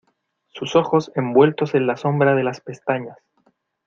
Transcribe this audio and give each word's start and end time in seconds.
sus 0.47 0.75
ojos, 0.75 1.11
envueltos 1.13 1.75
en 1.75 1.85
la 1.85 1.95
sombra 1.95 2.33
de 2.33 2.41
las 2.43 2.59
pestañas 2.59 3.19